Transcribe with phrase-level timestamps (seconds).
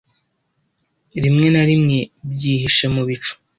[1.23, 1.97] rimwe na rimwe
[2.31, 3.33] byihishe mu bicu